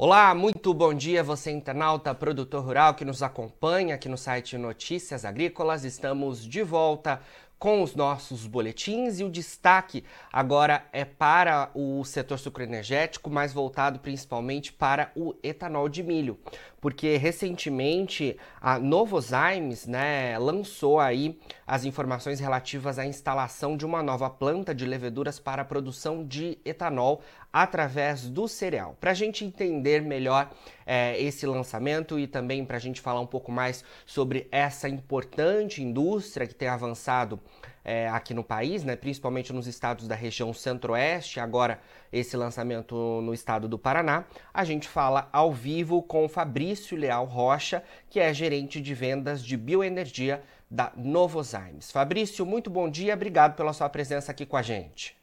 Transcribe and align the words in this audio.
Olá, 0.00 0.32
muito 0.32 0.72
bom 0.72 0.94
dia, 0.94 1.24
você 1.24 1.50
internauta, 1.50 2.14
produtor 2.14 2.64
rural 2.64 2.94
que 2.94 3.04
nos 3.04 3.20
acompanha 3.20 3.96
aqui 3.96 4.08
no 4.08 4.16
site 4.16 4.56
Notícias 4.56 5.24
Agrícolas. 5.24 5.82
Estamos 5.82 6.46
de 6.46 6.62
volta 6.62 7.20
com 7.58 7.82
os 7.82 7.96
nossos 7.96 8.46
boletins 8.46 9.18
e 9.18 9.24
o 9.24 9.28
destaque 9.28 10.04
agora 10.32 10.86
é 10.92 11.04
para 11.04 11.72
o 11.74 12.04
setor 12.04 12.38
sucroenergético, 12.38 13.28
mais 13.28 13.52
voltado 13.52 13.98
principalmente 13.98 14.72
para 14.72 15.10
o 15.16 15.34
etanol 15.42 15.88
de 15.88 16.04
milho, 16.04 16.38
porque 16.80 17.16
recentemente 17.16 18.36
a 18.60 18.78
Novozymes, 18.78 19.86
né, 19.86 20.38
lançou 20.38 21.00
aí 21.00 21.38
as 21.66 21.84
informações 21.84 22.40
relativas 22.40 22.98
à 22.98 23.06
instalação 23.06 23.76
de 23.76 23.84
uma 23.84 24.02
nova 24.02 24.30
planta 24.30 24.74
de 24.74 24.86
leveduras 24.86 25.38
para 25.38 25.62
a 25.62 25.64
produção 25.64 26.26
de 26.26 26.58
etanol 26.64 27.20
através 27.52 28.28
do 28.28 28.46
cereal. 28.46 28.96
Para 29.00 29.10
a 29.10 29.14
gente 29.14 29.44
entender 29.44 30.02
melhor 30.02 30.50
é, 30.86 31.20
esse 31.20 31.46
lançamento 31.46 32.18
e 32.18 32.26
também 32.26 32.64
para 32.64 32.76
a 32.76 32.80
gente 32.80 33.00
falar 33.00 33.20
um 33.20 33.26
pouco 33.26 33.50
mais 33.50 33.84
sobre 34.06 34.46
essa 34.50 34.88
importante 34.88 35.82
indústria 35.82 36.46
que 36.46 36.54
tem 36.54 36.68
avançado 36.68 37.40
é, 37.88 38.06
aqui 38.06 38.34
no 38.34 38.44
país, 38.44 38.84
né, 38.84 38.94
principalmente 38.94 39.50
nos 39.50 39.66
estados 39.66 40.06
da 40.06 40.14
região 40.14 40.52
centro-oeste, 40.52 41.40
agora 41.40 41.80
esse 42.12 42.36
lançamento 42.36 42.94
no 43.22 43.32
estado 43.32 43.66
do 43.66 43.78
Paraná, 43.78 44.26
a 44.52 44.62
gente 44.62 44.86
fala 44.86 45.26
ao 45.32 45.50
vivo 45.50 46.02
com 46.02 46.28
Fabrício 46.28 46.98
Leal 46.98 47.24
Rocha, 47.24 47.82
que 48.10 48.20
é 48.20 48.34
gerente 48.34 48.78
de 48.78 48.92
vendas 48.92 49.42
de 49.42 49.56
bioenergia 49.56 50.42
da 50.70 50.92
Novozymes. 50.98 51.90
Fabrício, 51.90 52.44
muito 52.44 52.68
bom 52.68 52.90
dia, 52.90 53.14
obrigado 53.14 53.56
pela 53.56 53.72
sua 53.72 53.88
presença 53.88 54.32
aqui 54.32 54.44
com 54.44 54.58
a 54.58 54.62
gente. 54.62 55.16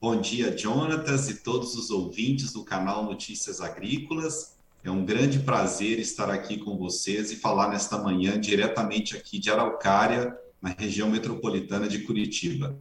Bom 0.00 0.20
dia, 0.20 0.58
Jonatas 0.58 1.30
e 1.30 1.36
todos 1.36 1.76
os 1.76 1.88
ouvintes 1.88 2.52
do 2.52 2.64
canal 2.64 3.04
Notícias 3.04 3.60
Agrícolas. 3.60 4.56
É 4.82 4.90
um 4.90 5.04
grande 5.04 5.38
prazer 5.38 6.00
estar 6.00 6.28
aqui 6.28 6.58
com 6.58 6.76
vocês 6.76 7.30
e 7.30 7.36
falar 7.36 7.68
nesta 7.68 7.96
manhã 7.96 8.40
diretamente 8.40 9.16
aqui 9.16 9.38
de 9.38 9.52
Araucária, 9.52 10.36
na 10.64 10.70
região 10.70 11.10
metropolitana 11.10 11.86
de 11.86 11.98
Curitiba. 11.98 12.74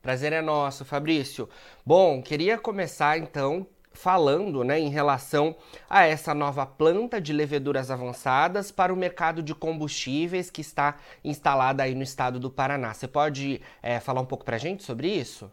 Prazer 0.00 0.32
é 0.32 0.40
nosso, 0.40 0.84
Fabrício. 0.84 1.48
Bom, 1.84 2.22
queria 2.22 2.56
começar 2.56 3.18
então 3.18 3.66
falando 3.92 4.62
né, 4.62 4.78
em 4.78 4.88
relação 4.88 5.56
a 5.88 6.04
essa 6.04 6.32
nova 6.32 6.64
planta 6.64 7.20
de 7.20 7.32
leveduras 7.32 7.90
avançadas 7.90 8.70
para 8.70 8.94
o 8.94 8.96
mercado 8.96 9.42
de 9.42 9.52
combustíveis 9.52 10.48
que 10.48 10.60
está 10.60 10.96
instalada 11.24 11.82
aí 11.82 11.92
no 11.92 12.04
estado 12.04 12.38
do 12.38 12.48
Paraná. 12.48 12.94
Você 12.94 13.08
pode 13.08 13.60
é, 13.82 13.98
falar 13.98 14.20
um 14.20 14.26
pouco 14.26 14.44
para 14.44 14.54
a 14.54 14.60
gente 14.60 14.84
sobre 14.84 15.08
isso? 15.08 15.50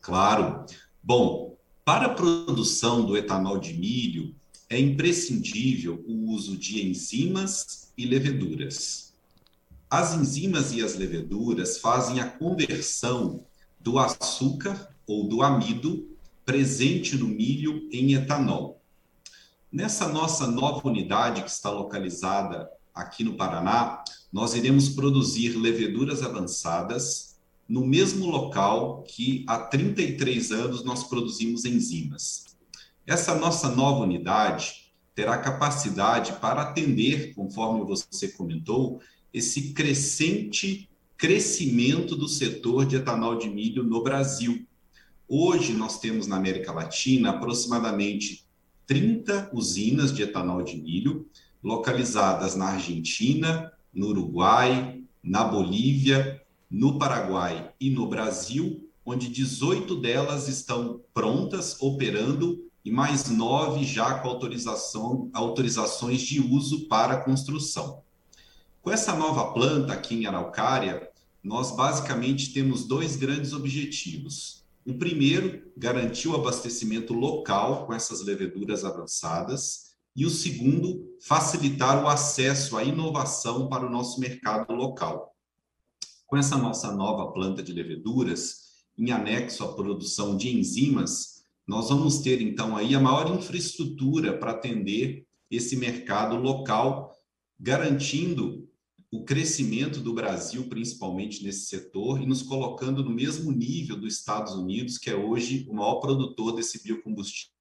Claro. 0.00 0.66
Bom, 1.00 1.56
para 1.84 2.06
a 2.06 2.14
produção 2.14 3.06
do 3.06 3.16
etanol 3.16 3.58
de 3.58 3.74
milho, 3.74 4.34
é 4.68 4.76
imprescindível 4.76 6.04
o 6.04 6.32
uso 6.32 6.56
de 6.56 6.84
enzimas 6.84 7.92
e 7.96 8.04
leveduras. 8.04 9.05
As 9.88 10.14
enzimas 10.14 10.72
e 10.72 10.82
as 10.82 10.96
leveduras 10.96 11.78
fazem 11.78 12.18
a 12.18 12.28
conversão 12.28 13.44
do 13.78 13.98
açúcar 14.00 14.92
ou 15.06 15.28
do 15.28 15.42
amido 15.42 16.08
presente 16.44 17.16
no 17.16 17.28
milho 17.28 17.88
em 17.92 18.14
etanol. 18.14 18.82
Nessa 19.70 20.08
nossa 20.08 20.46
nova 20.46 20.88
unidade 20.88 21.42
que 21.42 21.50
está 21.50 21.70
localizada 21.70 22.68
aqui 22.92 23.22
no 23.22 23.36
Paraná, 23.36 24.02
nós 24.32 24.54
iremos 24.54 24.88
produzir 24.88 25.50
leveduras 25.50 26.22
avançadas 26.22 27.36
no 27.68 27.86
mesmo 27.86 28.26
local 28.26 29.02
que 29.04 29.44
há 29.46 29.58
33 29.58 30.50
anos 30.50 30.84
nós 30.84 31.04
produzimos 31.04 31.64
enzimas. 31.64 32.44
Essa 33.06 33.36
nossa 33.36 33.68
nova 33.68 34.00
unidade 34.00 34.92
terá 35.14 35.38
capacidade 35.38 36.32
para 36.34 36.62
atender, 36.62 37.34
conforme 37.34 37.84
você 37.84 38.28
comentou, 38.28 39.00
esse 39.32 39.72
crescente 39.72 40.88
crescimento 41.16 42.14
do 42.14 42.28
setor 42.28 42.84
de 42.84 42.96
etanol 42.96 43.38
de 43.38 43.48
milho 43.48 43.82
no 43.82 44.02
Brasil. 44.02 44.66
Hoje 45.26 45.72
nós 45.72 45.98
temos 45.98 46.26
na 46.26 46.36
América 46.36 46.72
Latina 46.72 47.30
aproximadamente 47.30 48.44
30 48.86 49.50
usinas 49.52 50.12
de 50.12 50.22
etanol 50.22 50.62
de 50.62 50.76
milho 50.76 51.26
localizadas 51.62 52.54
na 52.54 52.72
Argentina, 52.72 53.72
no 53.92 54.08
Uruguai, 54.08 55.02
na 55.22 55.42
Bolívia 55.42 56.40
no 56.70 56.98
Paraguai 56.98 57.72
e 57.80 57.90
no 57.90 58.08
Brasil, 58.08 58.90
onde 59.04 59.28
18 59.28 59.96
delas 60.00 60.48
estão 60.48 61.00
prontas, 61.14 61.80
operando, 61.80 62.64
e 62.84 62.90
mais 62.90 63.28
nove 63.28 63.84
já 63.84 64.18
com 64.18 64.28
autorização, 64.28 65.28
autorizações 65.32 66.20
de 66.20 66.40
uso 66.40 66.86
para 66.86 67.16
construção. 67.16 68.02
Com 68.86 68.92
essa 68.92 69.16
nova 69.16 69.52
planta 69.52 69.92
aqui 69.92 70.14
em 70.14 70.26
Araucária, 70.26 71.10
nós 71.42 71.74
basicamente 71.74 72.52
temos 72.52 72.84
dois 72.84 73.16
grandes 73.16 73.52
objetivos. 73.52 74.64
O 74.86 74.94
primeiro, 74.94 75.72
garantir 75.76 76.28
o 76.28 76.36
abastecimento 76.36 77.12
local 77.12 77.84
com 77.84 77.92
essas 77.92 78.24
leveduras 78.24 78.84
avançadas, 78.84 79.96
e 80.14 80.24
o 80.24 80.30
segundo, 80.30 81.04
facilitar 81.20 82.04
o 82.04 82.06
acesso 82.06 82.76
à 82.76 82.84
inovação 82.84 83.68
para 83.68 83.84
o 83.84 83.90
nosso 83.90 84.20
mercado 84.20 84.72
local 84.72 85.34
com 86.24 86.36
essa 86.36 86.56
nossa 86.56 86.92
nova 86.92 87.32
planta 87.32 87.64
de 87.64 87.72
leveduras, 87.72 88.84
em 88.96 89.10
anexo 89.10 89.64
à 89.64 89.72
produção 89.74 90.36
de 90.36 90.56
enzimas, 90.56 91.42
nós 91.66 91.88
vamos 91.88 92.18
ter 92.20 92.40
então 92.40 92.76
aí 92.76 92.94
a 92.94 93.00
maior 93.00 93.36
infraestrutura 93.36 94.38
para 94.38 94.52
atender 94.52 95.26
esse 95.50 95.74
mercado 95.74 96.36
local, 96.36 97.12
garantindo 97.58 98.66
o 99.16 99.24
crescimento 99.24 100.00
do 100.00 100.12
Brasil, 100.12 100.68
principalmente 100.68 101.42
nesse 101.42 101.66
setor, 101.66 102.20
e 102.20 102.26
nos 102.26 102.42
colocando 102.42 103.02
no 103.02 103.10
mesmo 103.10 103.50
nível 103.50 103.96
dos 103.96 104.14
Estados 104.14 104.54
Unidos, 104.54 104.98
que 104.98 105.08
é 105.08 105.16
hoje 105.16 105.66
o 105.70 105.74
maior 105.74 106.00
produtor 106.00 106.52
desse 106.52 106.82
biocombustível 106.82 107.55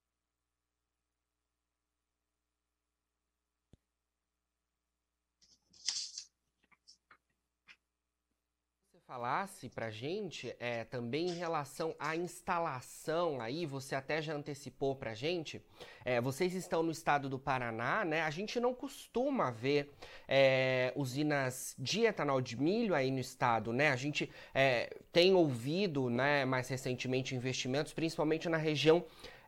falasse 9.15 9.69
para 9.69 9.89
gente 9.89 10.53
é, 10.59 10.83
também 10.83 11.29
em 11.29 11.35
relação 11.35 11.95
à 11.97 12.17
instalação 12.17 13.39
aí, 13.39 13.65
você 13.65 13.95
até 13.95 14.21
já 14.21 14.33
antecipou 14.33 14.93
para 14.93 15.13
gente, 15.13 15.61
é, 16.03 16.19
vocês 16.19 16.53
estão 16.53 16.83
no 16.83 16.91
estado 16.91 17.29
do 17.29 17.39
Paraná, 17.39 18.03
né? 18.03 18.23
A 18.23 18.29
gente 18.29 18.59
não 18.59 18.73
costuma 18.73 19.51
ver 19.51 19.93
é, 20.27 20.91
usinas 20.97 21.73
de 21.79 22.01
etanol 22.01 22.41
de 22.41 22.59
milho 22.61 22.93
aí 22.93 23.09
no 23.09 23.19
estado, 23.19 23.71
né? 23.71 23.87
A 23.87 23.95
gente 23.95 24.29
é, 24.53 24.93
tem 25.13 25.33
ouvido, 25.33 26.09
né, 26.09 26.43
mais 26.43 26.67
recentemente 26.67 27.33
investimentos, 27.33 27.93
principalmente 27.93 28.49
na 28.49 28.57
região 28.57 29.01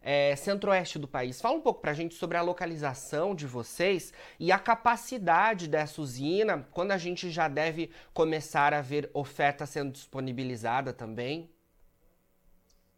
é, 0.10 0.34
centro-oeste 0.38 0.98
do 0.98 1.06
país. 1.06 1.42
Fala 1.42 1.58
um 1.58 1.62
pouco 1.62 1.82
para 1.82 1.92
a 1.92 1.94
gente 1.94 2.16
sobre 2.16 2.38
a 2.38 2.42
localização 2.42 3.36
de 3.36 3.46
vocês 3.46 4.14
e 4.40 4.54
a 4.54 4.58
capacidade 4.58 5.68
dessa 5.68 6.02
usina, 6.02 6.66
quando 6.72 6.92
a 6.92 6.98
gente 6.98 7.30
já 7.30 7.50
deve 7.50 7.90
começar 8.14 8.74
a 8.74 8.80
ver 8.80 9.12
oferta 9.14 9.66
sendo 9.66 9.92
disponibilizada 9.92 10.94
também. 10.94 11.50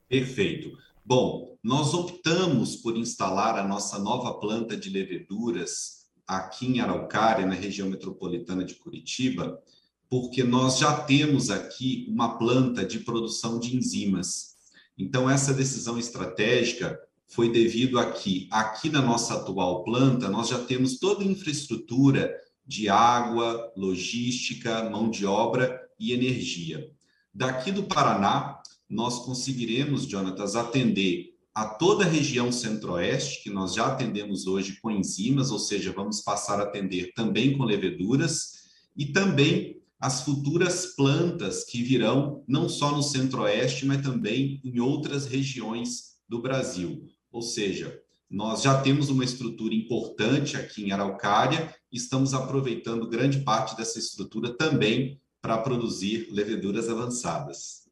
Perfeito. 0.07 0.77
Bom, 1.03 1.57
nós 1.63 1.95
optamos 1.95 2.75
por 2.75 2.95
instalar 2.95 3.57
a 3.57 3.67
nossa 3.67 3.97
nova 3.97 4.35
planta 4.39 4.77
de 4.77 4.91
leveduras 4.91 6.05
aqui 6.27 6.67
em 6.67 6.79
Araucária, 6.79 7.43
na 7.43 7.55
região 7.55 7.89
metropolitana 7.89 8.63
de 8.63 8.75
Curitiba, 8.75 9.59
porque 10.07 10.43
nós 10.43 10.77
já 10.77 10.95
temos 10.95 11.49
aqui 11.49 12.05
uma 12.07 12.37
planta 12.37 12.85
de 12.85 12.99
produção 12.99 13.59
de 13.59 13.75
enzimas. 13.75 14.58
Então, 14.99 15.29
essa 15.29 15.53
decisão 15.53 15.97
estratégica 15.97 16.99
foi 17.25 17.49
devido 17.49 17.97
a 17.97 18.11
que, 18.11 18.49
aqui 18.51 18.89
na 18.89 19.01
nossa 19.01 19.35
atual 19.35 19.83
planta, 19.85 20.27
nós 20.27 20.49
já 20.49 20.59
temos 20.59 20.99
toda 20.99 21.23
a 21.23 21.27
infraestrutura 21.27 22.35
de 22.67 22.89
água, 22.89 23.71
logística, 23.77 24.89
mão 24.89 25.09
de 25.09 25.25
obra 25.25 25.79
e 25.97 26.11
energia. 26.11 26.91
Daqui 27.33 27.71
do 27.71 27.83
Paraná, 27.83 28.61
nós 28.89 29.19
conseguiremos, 29.19 30.03
Jonatas, 30.03 30.57
atender 30.57 31.29
a 31.53 31.65
toda 31.65 32.03
a 32.03 32.07
região 32.07 32.51
centro-oeste, 32.51 33.43
que 33.43 33.49
nós 33.49 33.73
já 33.73 33.87
atendemos 33.87 34.47
hoje 34.47 34.77
com 34.81 34.91
enzimas, 34.91 35.49
ou 35.49 35.59
seja, 35.59 35.93
vamos 35.93 36.21
passar 36.21 36.59
a 36.59 36.63
atender 36.63 37.13
também 37.13 37.57
com 37.57 37.63
leveduras, 37.63 38.59
e 38.97 39.05
também 39.07 39.78
as 39.99 40.21
futuras 40.21 40.95
plantas 40.95 41.65
que 41.65 41.83
virão 41.83 42.43
não 42.47 42.69
só 42.69 42.95
no 42.95 43.03
Centro-Oeste, 43.03 43.85
mas 43.85 44.01
também 44.01 44.61
em 44.63 44.79
outras 44.79 45.25
regiões 45.25 46.15
do 46.27 46.41
Brasil. 46.41 47.05
Ou 47.31 47.41
seja, 47.41 47.99
nós 48.29 48.61
já 48.61 48.79
temos 48.81 49.09
uma 49.09 49.25
estrutura 49.25 49.73
importante 49.73 50.55
aqui 50.55 50.83
em 50.83 50.91
Araucária 50.91 51.75
e 51.91 51.97
estamos 51.97 52.33
aproveitando 52.33 53.09
grande 53.09 53.39
parte 53.39 53.75
dessa 53.75 53.99
estrutura 53.99 54.55
também 54.55 55.19
para 55.41 55.57
produzir 55.57 56.29
leveduras 56.31 56.87
avançadas. 56.89 57.88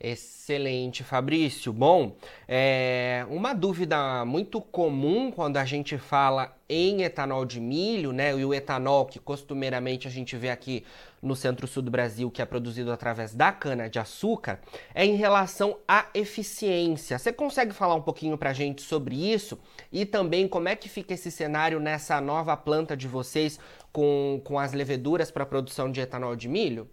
Excelente, 0.00 1.02
Fabrício. 1.02 1.72
Bom, 1.72 2.16
é 2.46 3.26
uma 3.28 3.52
dúvida 3.52 4.24
muito 4.24 4.60
comum 4.60 5.32
quando 5.32 5.56
a 5.56 5.64
gente 5.64 5.98
fala 5.98 6.56
em 6.68 7.02
etanol 7.02 7.44
de 7.44 7.60
milho, 7.60 8.12
né? 8.12 8.30
E 8.30 8.44
o 8.44 8.54
etanol 8.54 9.06
que 9.06 9.18
costumeiramente 9.18 10.06
a 10.06 10.10
gente 10.10 10.36
vê 10.36 10.50
aqui 10.50 10.84
no 11.20 11.34
centro-sul 11.34 11.82
do 11.82 11.90
Brasil, 11.90 12.30
que 12.30 12.40
é 12.40 12.44
produzido 12.44 12.92
através 12.92 13.34
da 13.34 13.50
cana-de-açúcar, 13.50 14.60
é 14.94 15.04
em 15.04 15.16
relação 15.16 15.76
à 15.88 16.06
eficiência. 16.14 17.18
Você 17.18 17.32
consegue 17.32 17.72
falar 17.72 17.96
um 17.96 18.02
pouquinho 18.02 18.38
para 18.38 18.50
a 18.50 18.54
gente 18.54 18.82
sobre 18.82 19.16
isso 19.16 19.58
e 19.90 20.06
também 20.06 20.46
como 20.46 20.68
é 20.68 20.76
que 20.76 20.88
fica 20.88 21.14
esse 21.14 21.28
cenário 21.28 21.80
nessa 21.80 22.20
nova 22.20 22.56
planta 22.56 22.96
de 22.96 23.08
vocês 23.08 23.58
com, 23.92 24.40
com 24.44 24.60
as 24.60 24.72
leveduras 24.72 25.32
para 25.32 25.44
produção 25.44 25.90
de 25.90 26.00
etanol 26.00 26.36
de 26.36 26.46
milho? 26.46 26.88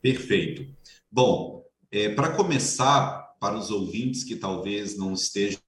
Perfeito. 0.00 0.64
Bom, 1.10 1.64
é, 1.92 2.08
para 2.08 2.34
começar, 2.34 3.36
para 3.38 3.56
os 3.56 3.70
ouvintes 3.70 4.24
que 4.24 4.34
talvez 4.34 4.96
não 4.96 5.12
estejam 5.12 5.60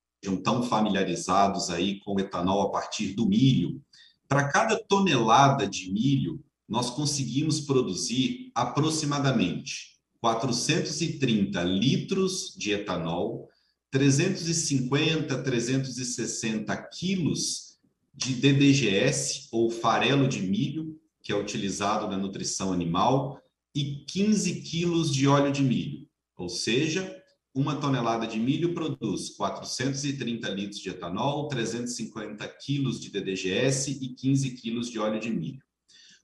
tão 0.43 0.63
familiarizados 0.63 1.69
aí 1.69 2.01
com 2.01 2.19
etanol 2.19 2.63
a 2.63 2.71
partir 2.71 3.13
do 3.13 3.27
milho, 3.27 3.83
para 4.27 4.49
cada 4.49 4.83
tonelada 4.83 5.67
de 5.67 5.93
milho, 5.93 6.43
nós 6.67 6.89
conseguimos 6.89 7.61
produzir 7.61 8.51
aproximadamente 8.55 9.99
430 10.19 11.63
litros 11.63 12.55
de 12.57 12.73
etanol, 12.73 13.51
350, 13.91 15.43
360 15.43 16.75
quilos 16.89 17.79
de 18.15 18.35
DDGS, 18.35 19.49
ou 19.53 19.71
farelo 19.71 20.27
de 20.27 20.41
milho, 20.41 20.99
que 21.23 21.31
é 21.31 21.37
utilizado 21.37 22.09
na 22.09 22.17
nutrição 22.17 22.73
animal, 22.73 23.39
e 23.75 24.05
15 24.07 24.63
quilos 24.63 25.13
de 25.13 25.29
óleo 25.29 25.53
de 25.53 25.63
milho. 25.63 26.04
Ou 26.37 26.49
seja, 26.49 27.23
uma 27.55 27.77
tonelada 27.77 28.27
de 28.27 28.39
milho 28.39 28.75
produz 28.75 29.31
430 29.31 30.49
litros 30.51 30.81
de 30.81 30.91
etanol, 30.91 31.47
350 31.49 32.47
quilos 32.49 33.01
de 33.01 33.11
DDGS 33.11 33.93
e 33.93 34.09
15 34.09 34.51
quilos 34.57 34.91
de 34.91 34.99
óleo 34.99 35.21
de 35.21 35.31
milho. 35.31 35.63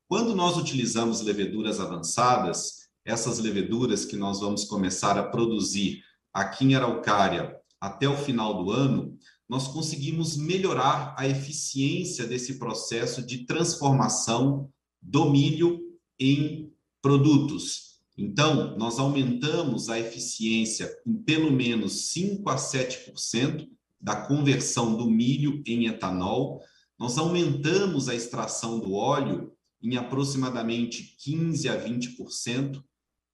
Quando 0.09 0.35
nós 0.35 0.57
utilizamos 0.57 1.21
leveduras 1.21 1.79
avançadas, 1.79 2.89
essas 3.05 3.39
leveduras 3.39 4.05
que 4.05 4.17
nós 4.17 4.41
vamos 4.41 4.65
começar 4.65 5.17
a 5.17 5.23
produzir 5.23 6.03
aqui 6.33 6.65
em 6.65 6.75
Araucária 6.75 7.57
até 7.81 8.09
o 8.09 8.17
final 8.17 8.65
do 8.65 8.73
ano, 8.73 9.17
nós 9.49 9.69
conseguimos 9.69 10.37
melhorar 10.37 11.15
a 11.17 11.27
eficiência 11.27 12.27
desse 12.27 12.59
processo 12.59 13.25
de 13.25 13.47
transformação 13.47 14.69
do 15.01 15.31
milho 15.31 15.81
em 16.19 16.73
produtos, 17.01 17.90
então, 18.23 18.77
nós 18.77 18.99
aumentamos 18.99 19.89
a 19.89 19.99
eficiência 19.99 20.95
em 21.07 21.15
pelo 21.15 21.51
menos 21.51 22.11
5 22.11 22.51
a 22.51 22.57
7% 22.57 23.67
da 23.99 24.15
conversão 24.15 24.95
do 24.95 25.11
milho 25.11 25.63
em 25.67 25.87
etanol. 25.87 26.61
Nós 26.99 27.17
aumentamos 27.17 28.11
a 28.11 28.15
extração 28.15 28.79
do 28.79 28.93
óleo 28.93 29.55
em 29.83 29.97
aproximadamente 29.97 31.17
15 31.19 31.67
a 31.71 31.83
20% 31.83 32.83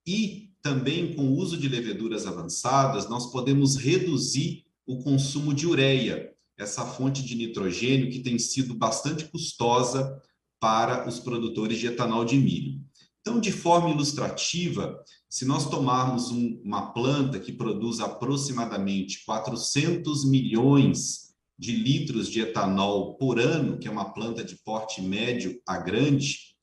e 0.07 0.53
também 0.63 1.17
com 1.17 1.23
o 1.23 1.37
uso 1.37 1.59
de 1.59 1.69
leveduras 1.69 2.25
avançadas, 2.25 3.09
nós 3.09 3.33
podemos 3.33 3.75
reduzir 3.75 4.67
o 4.87 5.03
consumo 5.03 5.53
de 5.53 5.67
ureia, 5.67 6.33
essa 6.57 6.87
fonte 6.87 7.25
de 7.25 7.35
nitrogênio 7.35 8.09
que 8.09 8.21
tem 8.21 8.39
sido 8.39 8.73
bastante 8.73 9.25
custosa 9.25 10.23
para 10.61 11.09
os 11.09 11.19
produtores 11.19 11.77
de 11.77 11.89
etanol 11.89 12.25
de 12.25 12.37
milho. 12.37 12.87
Então, 13.27 13.41
de 13.41 13.51
forma 13.51 13.91
ilustrativa, 13.91 15.03
se 15.29 15.45
nós 15.45 15.69
tomarmos 15.69 16.31
um, 16.31 16.61
uma 16.63 16.93
planta 16.93 17.41
que 17.41 17.51
produz 17.51 17.99
aproximadamente 17.99 19.25
400 19.25 20.25
milhões 20.25 21.35
de 21.59 21.73
litros 21.73 22.31
de 22.31 22.41
etanol 22.41 23.17
por 23.17 23.41
ano, 23.41 23.79
que 23.79 23.89
é 23.89 23.91
uma 23.91 24.13
planta 24.15 24.45
de 24.45 24.55
porte 24.55 25.03
médio 25.03 25.61
a 25.67 25.77
grande, 25.77 26.55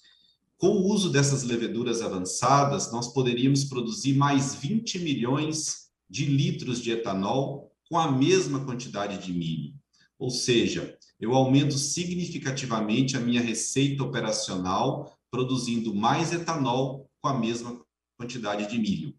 com 0.57 0.69
o 0.69 0.87
uso 0.87 1.09
dessas 1.09 1.43
leveduras 1.43 2.01
avançadas, 2.01 2.93
nós 2.93 3.13
poderíamos 3.13 3.65
produzir 3.65 4.13
mais 4.13 4.55
20 4.55 4.99
milhões 4.99 5.89
de 6.09 6.23
litros 6.23 6.81
de 6.81 6.91
etanol 6.91 7.73
com 7.89 7.97
a 7.97 8.09
mesma 8.09 8.63
quantidade 8.63 9.17
de 9.17 9.33
milho. 9.33 9.73
Ou 10.17 10.29
seja, 10.29 10.97
eu 11.19 11.35
aumento 11.35 11.77
significativamente 11.77 13.17
a 13.17 13.19
minha 13.19 13.41
receita 13.41 14.01
operacional 14.01 15.19
produzindo 15.33 15.95
mais 15.95 16.31
etanol 16.31 17.09
com 17.19 17.27
a 17.27 17.39
mesma 17.39 17.83
quantidade 18.15 18.69
de 18.69 18.77
milho. 18.77 19.15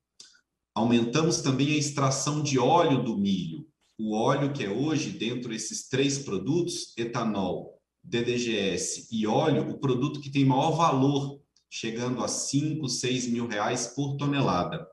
Aumentamos 0.73 1.41
também 1.41 1.73
a 1.73 1.77
extração 1.77 2.41
de 2.41 2.57
óleo 2.57 3.03
do 3.03 3.19
milho. 3.19 3.67
O 3.99 4.15
óleo 4.15 4.53
que 4.53 4.63
é 4.63 4.71
hoje, 4.71 5.11
dentro 5.11 5.49
desses 5.49 5.89
três 5.89 6.17
produtos, 6.17 6.97
etanol, 6.97 7.81
DDGS 8.01 9.09
e 9.11 9.27
óleo, 9.27 9.69
o 9.69 9.81
produto 9.81 10.21
que 10.21 10.31
tem 10.31 10.45
maior 10.45 10.71
valor, 10.77 11.41
chegando 11.69 12.23
a 12.23 12.29
5, 12.29 12.89
6 12.89 13.27
mil 13.27 13.49
reais 13.49 13.89
por 13.89 14.17
tonelada. 14.17 14.87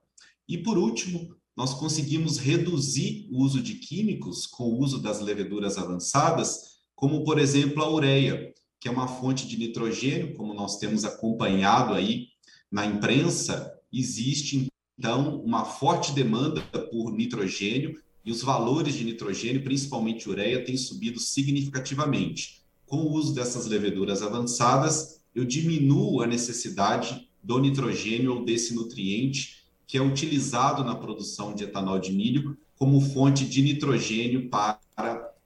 E 0.49 0.57
por 0.57 0.75
último, 0.75 1.35
nós 1.55 1.75
conseguimos 1.75 2.39
reduzir 2.39 3.29
o 3.31 3.43
uso 3.43 3.61
de 3.61 3.75
químicos 3.75 4.47
com 4.47 4.63
o 4.63 4.79
uso 4.79 4.99
das 4.99 5.19
leveduras 5.19 5.77
avançadas, 5.77 6.79
como 6.95 7.23
por 7.23 7.37
exemplo 7.37 7.83
a 7.83 7.91
ureia 7.91 8.50
que 8.81 8.87
é 8.87 8.91
uma 8.91 9.07
fonte 9.07 9.47
de 9.47 9.59
nitrogênio, 9.59 10.33
como 10.33 10.55
nós 10.55 10.79
temos 10.79 11.05
acompanhado 11.05 11.93
aí 11.93 12.29
na 12.71 12.83
imprensa, 12.83 13.71
existe 13.93 14.67
então 14.97 15.39
uma 15.43 15.63
forte 15.63 16.11
demanda 16.13 16.61
por 16.61 17.11
nitrogênio 17.13 18.01
e 18.25 18.31
os 18.31 18.41
valores 18.41 18.95
de 18.95 19.03
nitrogênio, 19.03 19.63
principalmente 19.63 20.27
ureia, 20.27 20.65
têm 20.65 20.75
subido 20.77 21.19
significativamente. 21.19 22.63
Com 22.87 22.97
o 22.97 23.11
uso 23.11 23.35
dessas 23.35 23.67
leveduras 23.67 24.23
avançadas, 24.23 25.21
eu 25.35 25.45
diminuo 25.45 26.23
a 26.23 26.27
necessidade 26.27 27.29
do 27.43 27.59
nitrogênio 27.59 28.33
ou 28.33 28.43
desse 28.43 28.73
nutriente 28.73 29.61
que 29.85 29.97
é 29.97 30.01
utilizado 30.01 30.83
na 30.83 30.95
produção 30.95 31.53
de 31.53 31.65
etanol 31.65 31.99
de 31.99 32.11
milho 32.11 32.57
como 32.75 32.99
fonte 32.99 33.45
de 33.45 33.61
nitrogênio 33.61 34.49
para 34.49 34.79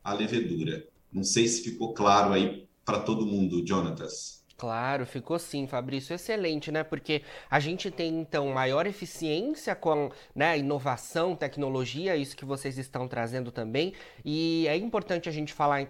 a 0.01 0.13
levedura. 0.13 0.87
Não 1.11 1.23
sei 1.23 1.47
se 1.49 1.63
ficou 1.63 1.93
claro 1.93 2.31
aí 2.31 2.64
para 2.85 2.99
todo 2.99 3.25
mundo, 3.25 3.65
Jonatas. 3.65 4.45
Claro, 4.57 5.05
ficou 5.05 5.37
sim, 5.37 5.67
Fabrício. 5.67 6.13
Excelente, 6.13 6.71
né? 6.71 6.81
Porque 6.81 7.23
a 7.49 7.59
gente 7.59 7.91
tem, 7.91 8.21
então, 8.21 8.54
maior 8.54 8.87
eficiência 8.87 9.75
com 9.75 10.09
né, 10.33 10.57
inovação, 10.57 11.35
tecnologia, 11.35 12.15
isso 12.15 12.37
que 12.37 12.45
vocês 12.45 12.77
estão 12.77 13.06
trazendo 13.06 13.51
também. 13.51 13.94
E 14.23 14.65
é 14.69 14.77
importante 14.77 15.27
a 15.27 15.31
gente 15.31 15.51
falar, 15.51 15.81
é, 15.81 15.89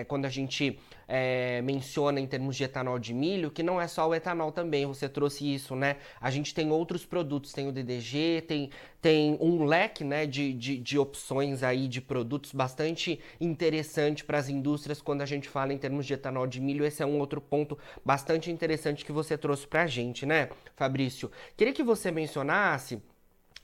é, 0.00 0.04
quando 0.04 0.24
a 0.24 0.28
gente 0.28 0.78
é, 1.08 1.60
menciona 1.62 2.20
em 2.20 2.26
termos 2.26 2.56
de 2.56 2.64
etanol 2.64 2.98
de 2.98 3.14
milho, 3.14 3.50
que 3.50 3.62
não 3.62 3.80
é 3.80 3.86
só 3.86 4.08
o 4.08 4.14
etanol 4.14 4.50
também, 4.50 4.86
você 4.86 5.08
trouxe 5.08 5.52
isso, 5.52 5.76
né? 5.76 5.96
A 6.20 6.30
gente 6.30 6.54
tem 6.54 6.70
outros 6.70 7.04
produtos, 7.06 7.52
tem 7.52 7.68
o 7.68 7.72
DDG, 7.72 8.44
tem, 8.46 8.70
tem 9.00 9.38
um 9.40 9.64
leque 9.64 10.02
né, 10.04 10.26
de, 10.26 10.52
de, 10.52 10.78
de 10.78 10.98
opções 10.98 11.62
aí 11.62 11.88
de 11.88 12.00
produtos 12.00 12.52
bastante 12.52 13.20
interessante 13.40 14.24
para 14.24 14.38
as 14.38 14.48
indústrias 14.48 15.00
quando 15.00 15.22
a 15.22 15.26
gente 15.26 15.48
fala 15.48 15.72
em 15.72 15.78
termos 15.78 16.06
de 16.06 16.14
etanol 16.14 16.46
de 16.46 16.60
milho. 16.60 16.84
Esse 16.84 17.02
é 17.02 17.06
um 17.06 17.18
outro 17.18 17.40
ponto 17.40 17.78
bastante 18.04 18.50
interessante 18.50 19.04
que 19.04 19.12
você 19.12 19.38
trouxe 19.38 19.66
para 19.66 19.82
a 19.82 19.86
gente, 19.86 20.26
né, 20.26 20.48
Fabrício? 20.74 21.30
Queria 21.56 21.72
que 21.72 21.82
você 21.82 22.10
mencionasse 22.10 23.00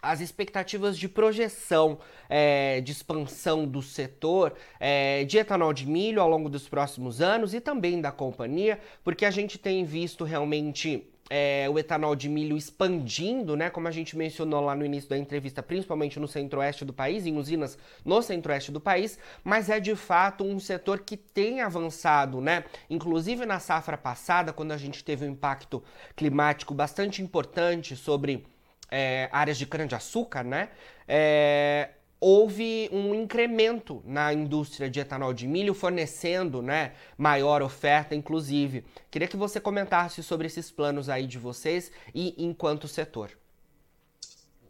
as 0.02 0.20
expectativas 0.20 0.98
de 0.98 1.08
projeção 1.08 1.98
é, 2.28 2.80
de 2.80 2.90
expansão 2.90 3.64
do 3.64 3.80
setor 3.80 4.52
é, 4.80 5.24
de 5.24 5.38
etanol 5.38 5.72
de 5.72 5.86
milho 5.86 6.20
ao 6.20 6.28
longo 6.28 6.48
dos 6.48 6.68
próximos 6.68 7.22
anos 7.22 7.54
e 7.54 7.60
também 7.60 8.00
da 8.00 8.10
companhia, 8.10 8.80
porque 9.04 9.24
a 9.24 9.30
gente 9.30 9.58
tem 9.58 9.84
visto 9.84 10.24
realmente 10.24 11.06
é, 11.30 11.66
o 11.70 11.78
etanol 11.78 12.14
de 12.14 12.28
milho 12.28 12.58
expandindo, 12.58 13.56
né? 13.56 13.70
Como 13.70 13.88
a 13.88 13.90
gente 13.90 14.16
mencionou 14.18 14.60
lá 14.60 14.74
no 14.74 14.84
início 14.84 15.08
da 15.08 15.16
entrevista, 15.16 15.62
principalmente 15.62 16.20
no 16.20 16.28
centro-oeste 16.28 16.84
do 16.84 16.92
país, 16.92 17.24
em 17.24 17.38
usinas 17.38 17.78
no 18.04 18.20
centro-oeste 18.20 18.70
do 18.70 18.80
país, 18.80 19.18
mas 19.42 19.70
é 19.70 19.80
de 19.80 19.94
fato 19.96 20.44
um 20.44 20.60
setor 20.60 21.00
que 21.00 21.16
tem 21.16 21.62
avançado, 21.62 22.40
né? 22.40 22.64
Inclusive 22.90 23.46
na 23.46 23.58
safra 23.58 23.96
passada, 23.96 24.52
quando 24.52 24.72
a 24.72 24.76
gente 24.76 25.02
teve 25.02 25.24
um 25.24 25.30
impacto 25.30 25.82
climático 26.14 26.74
bastante 26.74 27.22
importante 27.22 27.96
sobre 27.96 28.44
é, 28.92 29.30
áreas 29.32 29.56
de 29.56 29.64
cana-de-açúcar, 29.64 30.44
né? 30.44 30.68
É, 31.08 31.92
houve 32.20 32.90
um 32.92 33.14
incremento 33.14 34.02
na 34.04 34.34
indústria 34.34 34.90
de 34.90 35.00
etanol 35.00 35.32
de 35.32 35.48
milho, 35.48 35.72
fornecendo 35.72 36.60
né, 36.60 36.92
maior 37.16 37.62
oferta, 37.62 38.14
inclusive. 38.14 38.84
Queria 39.10 39.26
que 39.26 39.36
você 39.36 39.58
comentasse 39.58 40.22
sobre 40.22 40.46
esses 40.46 40.70
planos 40.70 41.08
aí 41.08 41.26
de 41.26 41.38
vocês 41.38 41.90
e 42.14 42.34
enquanto 42.36 42.86
setor. 42.86 43.30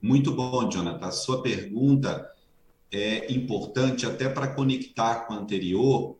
Muito 0.00 0.32
bom, 0.32 0.68
Jonathan. 0.68 1.06
A 1.06 1.10
sua 1.10 1.42
pergunta 1.42 2.30
é 2.92 3.30
importante 3.32 4.06
até 4.06 4.28
para 4.28 4.48
conectar 4.48 5.26
com 5.26 5.34
a 5.34 5.38
anterior, 5.38 6.16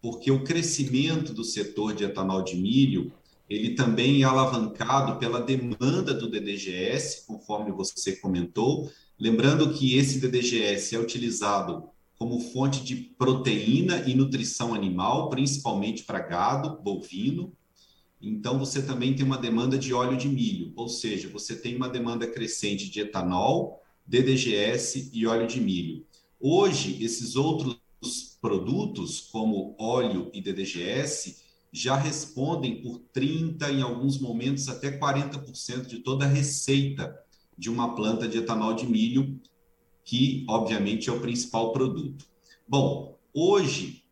porque 0.00 0.32
o 0.32 0.42
crescimento 0.42 1.32
do 1.32 1.44
setor 1.44 1.94
de 1.94 2.04
etanol 2.04 2.42
de 2.42 2.56
milho 2.56 3.12
ele 3.52 3.74
também 3.74 4.22
é 4.22 4.24
alavancado 4.24 5.18
pela 5.18 5.40
demanda 5.40 6.14
do 6.14 6.30
DDGS, 6.30 7.26
conforme 7.26 7.70
você 7.70 8.16
comentou. 8.16 8.90
Lembrando 9.18 9.72
que 9.74 9.96
esse 9.96 10.18
DDGS 10.18 10.94
é 10.94 10.98
utilizado 10.98 11.90
como 12.16 12.40
fonte 12.40 12.82
de 12.82 12.96
proteína 12.96 14.08
e 14.08 14.14
nutrição 14.14 14.74
animal, 14.74 15.28
principalmente 15.28 16.04
para 16.04 16.20
gado 16.20 16.80
bovino. 16.82 17.52
Então, 18.20 18.58
você 18.58 18.80
também 18.80 19.14
tem 19.14 19.26
uma 19.26 19.36
demanda 19.36 19.76
de 19.76 19.92
óleo 19.92 20.16
de 20.16 20.28
milho, 20.28 20.72
ou 20.76 20.88
seja, 20.88 21.28
você 21.28 21.56
tem 21.56 21.76
uma 21.76 21.88
demanda 21.88 22.26
crescente 22.26 22.88
de 22.88 23.00
etanol, 23.00 23.82
DDGS 24.06 25.10
e 25.12 25.26
óleo 25.26 25.46
de 25.46 25.60
milho. 25.60 26.06
Hoje, 26.40 27.02
esses 27.04 27.36
outros 27.36 27.80
produtos, 28.40 29.20
como 29.20 29.74
óleo 29.78 30.30
e 30.32 30.40
DDGS, 30.40 31.42
já 31.72 31.96
respondem 31.96 32.82
por 32.82 33.00
30%, 33.14 33.70
em 33.70 33.80
alguns 33.80 34.20
momentos 34.20 34.68
até 34.68 34.98
40% 34.98 35.86
de 35.86 36.00
toda 36.00 36.26
a 36.26 36.28
receita 36.28 37.18
de 37.56 37.70
uma 37.70 37.94
planta 37.94 38.28
de 38.28 38.38
etanol 38.38 38.74
de 38.74 38.86
milho, 38.86 39.40
que 40.04 40.44
obviamente 40.48 41.08
é 41.08 41.12
o 41.12 41.20
principal 41.20 41.72
produto. 41.72 42.26
Bom, 42.68 43.18
hoje 43.32 44.02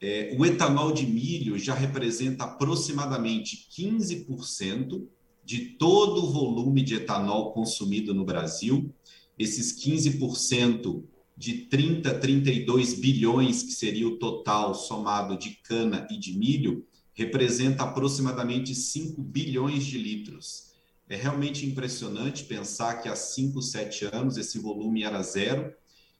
é, 0.00 0.34
o 0.38 0.46
etanol 0.46 0.92
de 0.92 1.06
milho 1.06 1.58
já 1.58 1.74
representa 1.74 2.44
aproximadamente 2.44 3.68
15% 3.70 5.06
de 5.44 5.58
todo 5.58 6.24
o 6.24 6.30
volume 6.30 6.82
de 6.82 6.94
etanol 6.94 7.52
consumido 7.52 8.14
no 8.14 8.24
Brasil. 8.24 8.90
Esses 9.38 9.78
15% 9.84 11.04
de 11.36 11.52
30, 11.66 12.18
32 12.18 12.94
bilhões, 12.94 13.62
que 13.62 13.72
seria 13.72 14.06
o 14.06 14.18
total 14.18 14.74
somado 14.74 15.36
de 15.36 15.50
cana 15.62 16.06
e 16.10 16.18
de 16.18 16.38
milho, 16.38 16.86
representa 17.14 17.84
aproximadamente 17.84 18.74
5 18.74 19.22
bilhões 19.22 19.84
de 19.84 19.96
litros. 19.98 20.74
É 21.08 21.16
realmente 21.16 21.66
impressionante 21.66 22.44
pensar 22.44 23.02
que 23.02 23.08
há 23.08 23.14
5, 23.14 23.62
7 23.62 24.06
anos 24.06 24.36
esse 24.36 24.58
volume 24.58 25.04
era 25.04 25.22
zero 25.22 25.72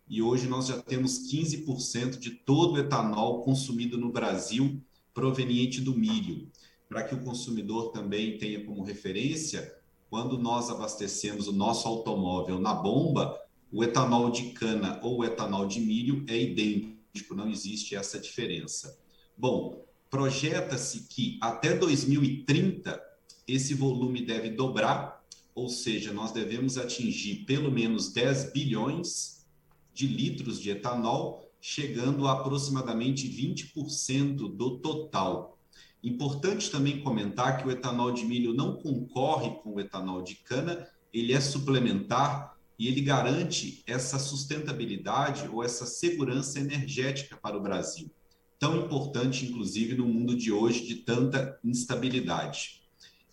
e 0.08 0.22
hoje 0.22 0.46
nós 0.46 0.66
já 0.66 0.80
temos 0.80 1.30
15% 1.30 2.18
de 2.18 2.30
todo 2.30 2.74
o 2.74 2.78
etanol 2.78 3.42
consumido 3.42 3.96
no 3.96 4.12
Brasil 4.12 4.80
proveniente 5.12 5.80
do 5.80 5.96
milho. 5.96 6.50
Para 6.88 7.02
que 7.02 7.14
o 7.14 7.22
consumidor 7.24 7.90
também 7.90 8.36
tenha 8.36 8.64
como 8.64 8.84
referência, 8.84 9.74
quando 10.10 10.38
nós 10.38 10.70
abastecemos 10.70 11.48
o 11.48 11.52
nosso 11.52 11.88
automóvel 11.88 12.60
na 12.60 12.74
bomba, 12.74 13.40
o 13.72 13.82
etanol 13.82 14.30
de 14.30 14.50
cana 14.50 15.00
ou 15.02 15.18
o 15.18 15.24
etanol 15.24 15.66
de 15.66 15.80
milho 15.80 16.24
é 16.28 16.38
idêntico, 16.38 17.34
não 17.34 17.50
existe 17.50 17.96
essa 17.96 18.18
diferença. 18.18 18.96
Bom, 19.36 19.84
projeta-se 20.14 21.08
que 21.08 21.36
até 21.40 21.74
2030 21.74 23.02
esse 23.48 23.74
volume 23.74 24.24
deve 24.24 24.48
dobrar, 24.50 25.20
ou 25.52 25.68
seja, 25.68 26.12
nós 26.12 26.30
devemos 26.30 26.78
atingir 26.78 27.44
pelo 27.44 27.68
menos 27.68 28.12
10 28.12 28.52
bilhões 28.52 29.44
de 29.92 30.06
litros 30.06 30.60
de 30.60 30.70
etanol, 30.70 31.50
chegando 31.60 32.28
a 32.28 32.32
aproximadamente 32.34 33.28
20% 33.28 34.36
do 34.54 34.78
total. 34.78 35.58
Importante 36.00 36.70
também 36.70 37.00
comentar 37.00 37.58
que 37.58 37.66
o 37.66 37.72
etanol 37.72 38.12
de 38.12 38.24
milho 38.24 38.54
não 38.54 38.76
concorre 38.76 39.50
com 39.64 39.74
o 39.74 39.80
etanol 39.80 40.22
de 40.22 40.36
cana, 40.36 40.86
ele 41.12 41.32
é 41.32 41.40
suplementar 41.40 42.56
e 42.78 42.86
ele 42.86 43.00
garante 43.00 43.82
essa 43.84 44.20
sustentabilidade 44.20 45.48
ou 45.48 45.64
essa 45.64 45.84
segurança 45.84 46.60
energética 46.60 47.36
para 47.36 47.58
o 47.58 47.60
Brasil 47.60 48.08
tão 48.58 48.84
importante, 48.84 49.46
inclusive, 49.46 49.94
no 49.94 50.06
mundo 50.06 50.36
de 50.36 50.52
hoje 50.52 50.86
de 50.86 50.96
tanta 50.96 51.58
instabilidade. 51.64 52.82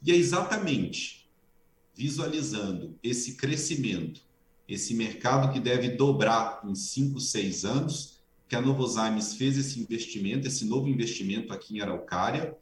E 0.03 0.11
é 0.11 0.15
exatamente 0.15 1.29
visualizando 1.95 2.97
esse 3.03 3.35
crescimento, 3.35 4.21
esse 4.67 4.93
mercado 4.93 5.51
que 5.51 5.59
deve 5.59 5.89
dobrar 5.89 6.61
em 6.63 6.73
5, 6.73 7.19
6 7.19 7.65
anos, 7.65 8.21
que 8.47 8.55
a 8.55 8.61
Novozymes 8.61 9.35
fez 9.35 9.57
esse 9.57 9.79
investimento, 9.79 10.47
esse 10.47 10.65
novo 10.65 10.87
investimento 10.87 11.53
aqui 11.53 11.77
em 11.77 11.81
Araucária, 11.81 12.57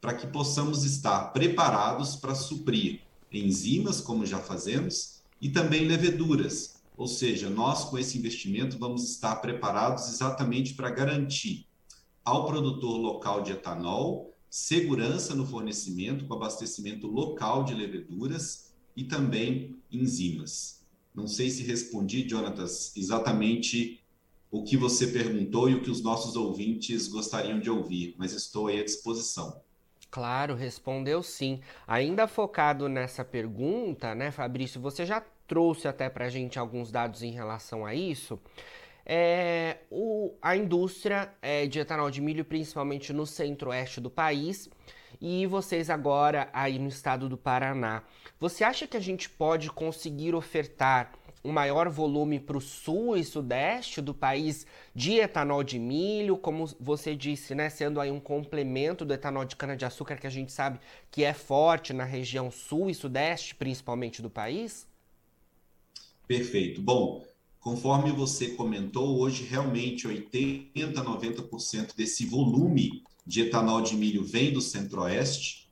para 0.00 0.14
que 0.14 0.26
possamos 0.26 0.84
estar 0.84 1.32
preparados 1.32 2.16
para 2.16 2.34
suprir 2.34 3.00
enzimas, 3.32 4.00
como 4.00 4.24
já 4.24 4.38
fazemos, 4.38 5.22
e 5.40 5.48
também 5.48 5.86
leveduras. 5.86 6.76
Ou 6.96 7.08
seja, 7.08 7.50
nós 7.50 7.84
com 7.84 7.98
esse 7.98 8.16
investimento 8.16 8.78
vamos 8.78 9.10
estar 9.10 9.36
preparados 9.36 10.08
exatamente 10.08 10.74
para 10.74 10.90
garantir 10.90 11.66
ao 12.24 12.46
produtor 12.46 12.96
local 12.96 13.42
de 13.42 13.52
etanol, 13.52 14.34
segurança 14.48 15.34
no 15.34 15.46
fornecimento, 15.46 16.26
com 16.26 16.34
abastecimento 16.34 17.06
local 17.06 17.64
de 17.64 17.74
leveduras 17.74 18.72
e 18.96 19.04
também 19.04 19.76
enzimas. 19.90 20.84
Não 21.14 21.26
sei 21.26 21.50
se 21.50 21.62
respondi, 21.62 22.28
Jonatas, 22.28 22.96
exatamente 22.96 24.00
o 24.50 24.62
que 24.62 24.76
você 24.76 25.08
perguntou 25.08 25.68
e 25.68 25.74
o 25.74 25.82
que 25.82 25.90
os 25.90 26.02
nossos 26.02 26.36
ouvintes 26.36 27.08
gostariam 27.08 27.58
de 27.58 27.68
ouvir, 27.68 28.14
mas 28.16 28.32
estou 28.32 28.68
aí 28.68 28.80
à 28.80 28.84
disposição. 28.84 29.60
Claro, 30.10 30.54
respondeu 30.54 31.22
sim. 31.24 31.60
Ainda 31.88 32.28
focado 32.28 32.88
nessa 32.88 33.24
pergunta, 33.24 34.14
né, 34.14 34.30
Fabrício, 34.30 34.80
você 34.80 35.04
já 35.04 35.20
trouxe 35.46 35.88
até 35.88 36.08
para 36.08 36.26
a 36.26 36.28
gente 36.28 36.58
alguns 36.58 36.90
dados 36.90 37.22
em 37.22 37.32
relação 37.32 37.84
a 37.84 37.94
isso 37.94 38.38
é, 39.06 39.78
o, 39.90 40.34
a 40.40 40.56
indústria 40.56 41.32
é, 41.42 41.66
de 41.66 41.78
etanol 41.78 42.10
de 42.10 42.20
milho, 42.20 42.44
principalmente 42.44 43.12
no 43.12 43.26
centro-oeste 43.26 44.00
do 44.00 44.10
país, 44.10 44.68
e 45.20 45.46
vocês 45.46 45.90
agora 45.90 46.48
aí 46.52 46.78
no 46.78 46.88
estado 46.88 47.28
do 47.28 47.36
Paraná. 47.36 48.02
Você 48.40 48.64
acha 48.64 48.86
que 48.86 48.96
a 48.96 49.00
gente 49.00 49.28
pode 49.28 49.70
conseguir 49.70 50.34
ofertar 50.34 51.12
um 51.44 51.52
maior 51.52 51.90
volume 51.90 52.40
para 52.40 52.56
o 52.56 52.60
sul 52.60 53.16
e 53.16 53.22
sudeste 53.22 54.00
do 54.00 54.14
país 54.14 54.66
de 54.94 55.16
etanol 55.16 55.62
de 55.62 55.78
milho, 55.78 56.38
como 56.38 56.66
você 56.80 57.14
disse, 57.14 57.54
né, 57.54 57.68
sendo 57.68 58.00
aí 58.00 58.10
um 58.10 58.18
complemento 58.18 59.04
do 59.04 59.12
etanol 59.12 59.44
de 59.44 59.54
cana-de-açúcar 59.54 60.16
que 60.16 60.26
a 60.26 60.30
gente 60.30 60.50
sabe 60.50 60.80
que 61.10 61.22
é 61.22 61.34
forte 61.34 61.92
na 61.92 62.04
região 62.04 62.50
sul 62.50 62.88
e 62.88 62.94
sudeste, 62.94 63.54
principalmente 63.54 64.22
do 64.22 64.30
país? 64.30 64.88
Perfeito. 66.26 66.80
Bom, 66.80 67.22
Conforme 67.64 68.12
você 68.12 68.48
comentou, 68.48 69.18
hoje 69.18 69.42
realmente 69.42 70.06
80, 70.06 71.02
90% 71.02 71.96
desse 71.96 72.26
volume 72.26 73.02
de 73.26 73.40
etanol 73.40 73.80
de 73.80 73.96
milho 73.96 74.22
vem 74.22 74.52
do 74.52 74.60
Centro-Oeste, 74.60 75.70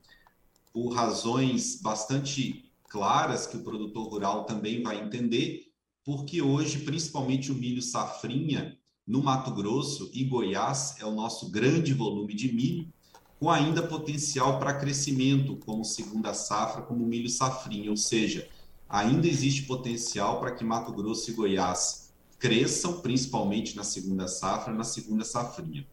por 0.73 0.95
razões 0.95 1.79
bastante 1.83 2.65
claras 2.89 3.47
que 3.47 3.59
o 3.59 3.63
produtor 3.63 4.09
rural 4.09 4.45
também 4.45 4.83
vai 4.83 5.03
entender, 5.03 5.71
porque 6.03 6.41
hoje, 6.41 6.79
principalmente 6.79 7.53
o 7.53 7.55
milho 7.55 7.83
safrinha, 7.83 8.79
no 9.07 9.23
Mato 9.23 9.51
Grosso 9.51 10.11
e 10.15 10.25
Goiás, 10.25 10.97
é 10.99 11.05
o 11.05 11.15
nosso 11.15 11.51
grande 11.51 11.93
volume 11.93 12.33
de 12.33 12.51
milho, 12.51 12.91
com 13.39 13.51
ainda 13.51 13.83
potencial 13.83 14.59
para 14.59 14.79
crescimento, 14.79 15.57
como 15.67 15.85
segunda 15.85 16.33
safra, 16.33 16.81
como 16.81 17.05
milho 17.05 17.29
safrinha, 17.29 17.91
ou 17.91 17.99
seja, 17.99 18.49
ainda 18.93 19.27
existe 19.27 19.63
potencial 19.63 20.39
para 20.39 20.53
que 20.53 20.63
Mato 20.63 20.93
Grosso 20.93 21.31
e 21.31 21.35
Goiás 21.35 22.13
cresçam, 22.39 23.01
principalmente 23.01 23.75
na 23.75 23.85
segunda 23.85 24.29
safra, 24.29 24.75
na 24.75 24.85
segunda 24.85 25.25
safrinha. 25.25 25.87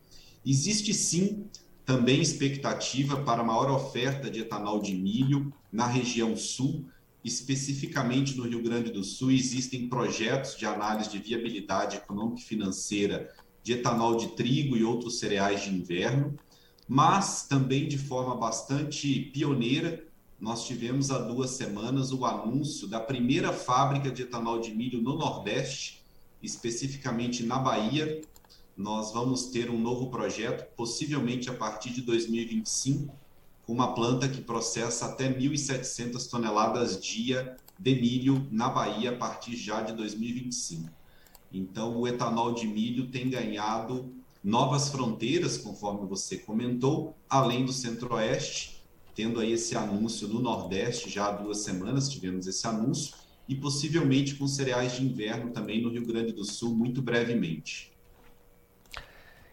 Existe 0.46 0.94
sim 0.94 1.48
também 1.86 2.22
expectativa 2.22 3.22
para 3.24 3.44
maior 3.44 3.72
oferta 3.72 4.30
de 4.30 4.42
etanol 4.42 4.82
de 4.82 4.94
milho 4.94 5.54
na 5.72 5.88
região 5.88 6.36
sul, 6.36 6.86
especificamente 7.24 8.36
no 8.36 8.44
Rio 8.44 8.62
Grande 8.62 8.92
do 8.92 9.04
Sul, 9.04 9.32
existem 9.32 9.88
projetos 9.88 10.58
de 10.58 10.66
análise 10.66 11.10
de 11.10 11.20
viabilidade 11.20 11.98
econômica 11.98 12.42
e 12.42 12.46
financeira 12.46 13.34
de 13.64 13.74
etanol 13.74 14.18
de 14.18 14.28
trigo 14.30 14.76
e 14.76 14.84
outros 14.84 15.20
cereais 15.20 15.64
de 15.64 15.70
inverno, 15.70 16.38
mas 16.88 17.48
também 17.48 17.88
de 17.88 17.98
forma 17.98 18.36
bastante 18.36 19.32
pioneira 19.34 20.09
nós 20.40 20.66
tivemos 20.66 21.12
há 21.12 21.20
duas 21.20 21.52
semanas 21.52 22.14
o 22.14 22.26
anúncio 22.26 22.88
da 22.88 23.00
primeira 23.00 23.52
fábrica 23.52 24.10
de 24.10 24.22
etanol 24.22 24.60
de 24.60 24.74
milho 24.74 25.02
no 25.02 25.18
Nordeste, 25.18 26.02
especificamente 26.42 27.44
na 27.44 27.60
Bahia. 27.60 28.22
Nós 28.76 29.12
vamos 29.12 29.48
ter 29.48 29.70
um 29.70 29.78
novo 29.78 30.10
projeto, 30.10 30.74
possivelmente 30.76 31.50
a 31.50 31.54
partir 31.54 31.90
de 31.90 32.02
2025, 32.02 33.14
com 33.66 33.74
uma 33.74 33.94
planta 33.94 34.30
que 34.30 34.40
processa 34.40 35.08
até 35.08 35.30
1.700 35.30 36.30
toneladas 36.30 37.02
dia 37.02 37.58
de 37.78 37.96
milho 37.96 38.48
na 38.50 38.70
Bahia 38.70 39.12
a 39.12 39.18
partir 39.18 39.58
já 39.58 39.82
de 39.82 39.92
2025. 39.92 40.90
Então, 41.52 41.98
o 41.98 42.08
etanol 42.08 42.54
de 42.54 42.66
milho 42.66 43.08
tem 43.08 43.30
ganhado 43.30 44.14
novas 44.42 44.88
fronteiras, 44.88 45.58
conforme 45.58 46.08
você 46.08 46.38
comentou, 46.38 47.14
além 47.30 47.66
do 47.66 47.74
Centro-Oeste 47.74 48.79
tendo 49.16 49.40
aí 49.40 49.54
esse 49.54 49.76
anúncio 49.76 50.28
no 50.28 50.40
Nordeste, 50.40 51.10
já 51.10 51.28
há 51.28 51.32
duas 51.32 51.60
semanas 51.60 52.10
tivemos 52.10 52.48
esse 52.48 52.66
anúncio, 52.68 53.16
e 53.48 53.56
possivelmente 53.56 54.36
com 54.36 54.48
cereais 54.48 54.96
de 54.96 55.04
inverno 55.04 55.50
também 55.52 55.82
no 55.82 55.90
Rio 55.90 56.06
Grande 56.06 56.32
do 56.32 56.46
Sul, 56.46 56.76
muito 56.76 57.02
brevemente. 57.02 57.92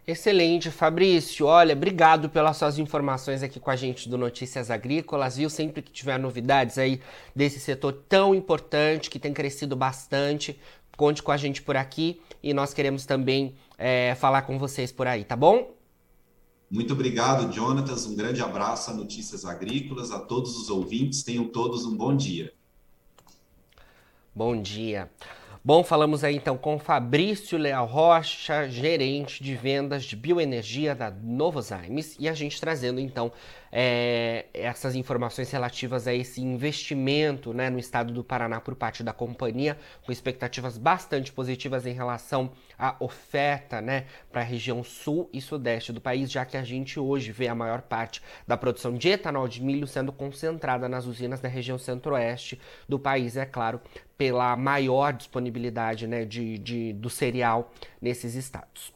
Excelente, 0.07 0.71
Fabrício. 0.71 1.47
Olha, 1.47 1.75
obrigado 1.75 2.29
pelas 2.29 2.59
suas 2.59 2.79
informações 2.79 3.43
aqui 3.43 3.59
com 3.59 3.71
a 3.71 3.75
gente 3.75 4.09
do 4.09 4.17
Notícias 4.17 4.71
Agrícolas, 4.71 5.37
viu? 5.37 5.51
Sempre 5.51 5.83
que 5.83 5.91
tiver 5.91 6.17
novidades 6.19 6.79
aí 6.79 7.01
desse 7.35 7.59
setor 7.59 7.93
tão 8.09 8.35
importante, 8.35 9.11
que 9.11 9.19
tem 9.19 9.33
crescido 9.33 9.75
bastante, 9.75 10.61
conte 10.97 11.23
com 11.23 11.33
a 11.33 11.37
gente 11.37 11.61
por 11.61 11.77
aqui 11.77 12.21
e 12.41 12.55
nós 12.55 12.73
queremos 12.73 13.05
também 13.05 13.57
é, 13.77 14.15
falar 14.15 14.43
com 14.43 14.59
vocês 14.59 14.93
por 14.93 15.07
aí, 15.07 15.25
tá 15.25 15.35
bom? 15.35 15.76
Muito 16.71 16.93
obrigado, 16.93 17.53
Jonatas. 17.53 18.07
Um 18.07 18.17
grande 18.17 18.41
abraço 18.43 18.91
a 18.91 18.95
Notícias 18.95 19.45
Agrícolas, 19.45 20.11
a 20.11 20.19
todos 20.19 20.57
os 20.57 20.69
ouvintes. 20.69 21.23
Tenham 21.23 21.49
todos 21.49 21.85
um 21.85 21.97
bom 21.97 22.17
dia. 22.17 22.53
Bom 24.35 24.61
dia. 24.61 25.11
Bom, 25.67 25.83
falamos 25.83 26.23
aí 26.23 26.37
então 26.37 26.57
com 26.57 26.79
Fabrício 26.79 27.59
Leal 27.59 27.87
Rocha, 27.87 28.69
gerente 28.69 29.43
de 29.43 29.57
vendas 29.57 30.05
de 30.05 30.15
bioenergia 30.15 30.95
da 30.95 31.11
Novozymes, 31.11 32.15
e 32.21 32.29
a 32.29 32.35
gente 32.35 32.61
trazendo 32.61 33.01
então 33.01 33.33
é, 33.73 34.47
essas 34.55 34.95
informações 34.95 35.51
relativas 35.51 36.07
a 36.07 36.15
esse 36.15 36.41
investimento 36.41 37.53
né, 37.53 37.69
no 37.69 37.81
estado 37.81 38.15
do 38.15 38.23
Paraná 38.23 38.61
por 38.61 38.77
parte 38.77 39.03
da 39.03 39.13
companhia, 39.13 39.77
com 40.05 40.13
expectativas 40.13 40.79
bastante 40.79 41.33
positivas 41.33 41.85
em 41.85 41.93
relação 41.93 42.53
à 42.79 42.95
oferta 43.01 43.81
né, 43.81 44.07
para 44.31 44.43
a 44.43 44.45
região 44.45 44.85
sul 44.85 45.29
e 45.33 45.41
sudeste 45.41 45.93
do 45.93 46.01
país, 46.01 46.31
já 46.31 46.45
que 46.45 46.57
a 46.57 46.63
gente 46.63 47.01
hoje 47.01 47.33
vê 47.33 47.49
a 47.49 47.57
maior 47.57 47.83
parte 47.83 48.23
da 48.47 48.57
produção 48.57 48.95
de 48.95 49.09
etanol 49.09 49.49
de 49.49 49.61
milho 49.61 49.89
sendo 49.89 50.13
concentrada 50.13 50.89
nas 50.89 51.07
usinas 51.07 51.41
da 51.41 51.49
região 51.49 51.77
centro-oeste 51.77 52.61
do 52.89 53.01
país, 53.01 53.37
é 53.37 53.45
claro, 53.45 53.81
pela 54.17 54.57
maior 54.57 55.13
disponibilidade 55.13 56.07
né, 56.07 56.25
de, 56.25 56.59
de, 56.59 56.93
do 56.93 57.11
cereal 57.11 57.73
nesses 58.01 58.35
estados. 58.35 58.93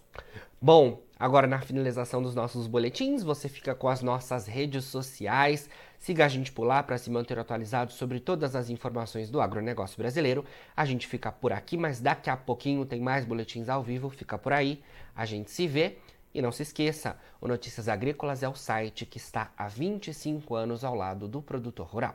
Bom, 0.60 1.00
agora 1.18 1.46
na 1.46 1.60
finalização 1.60 2.22
dos 2.22 2.34
nossos 2.34 2.66
boletins, 2.66 3.22
você 3.22 3.48
fica 3.48 3.74
com 3.74 3.88
as 3.88 4.02
nossas 4.02 4.46
redes 4.46 4.84
sociais. 4.84 5.70
Siga 5.98 6.24
a 6.24 6.28
gente 6.28 6.52
por 6.52 6.64
lá 6.64 6.82
para 6.82 6.98
se 6.98 7.10
manter 7.10 7.38
atualizado 7.38 7.92
sobre 7.92 8.20
todas 8.20 8.54
as 8.54 8.70
informações 8.70 9.30
do 9.30 9.40
agronegócio 9.40 9.96
brasileiro. 9.96 10.44
A 10.76 10.84
gente 10.84 11.06
fica 11.06 11.32
por 11.32 11.52
aqui, 11.52 11.76
mas 11.76 12.00
daqui 12.00 12.28
a 12.28 12.36
pouquinho 12.36 12.84
tem 12.84 13.00
mais 13.00 13.24
boletins 13.24 13.68
ao 13.68 13.82
vivo. 13.82 14.10
Fica 14.10 14.36
por 14.36 14.52
aí, 14.52 14.82
a 15.14 15.24
gente 15.24 15.50
se 15.50 15.66
vê. 15.66 15.96
E 16.32 16.40
não 16.40 16.52
se 16.52 16.62
esqueça, 16.62 17.16
o 17.40 17.48
Notícias 17.48 17.88
Agrícolas 17.88 18.42
é 18.42 18.48
o 18.48 18.54
site 18.54 19.04
que 19.04 19.18
está 19.18 19.50
há 19.56 19.66
25 19.66 20.54
anos 20.54 20.84
ao 20.84 20.94
lado 20.94 21.26
do 21.26 21.42
produtor 21.42 21.86
rural. 21.86 22.14